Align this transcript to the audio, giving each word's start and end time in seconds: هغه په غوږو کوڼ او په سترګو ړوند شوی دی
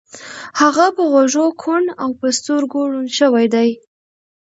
هغه 0.59 0.85
په 0.95 1.03
غوږو 1.11 1.45
کوڼ 1.61 1.83
او 2.01 2.09
په 2.19 2.27
سترګو 2.37 2.79
ړوند 2.91 3.09
شوی 3.19 3.45
دی 3.53 3.69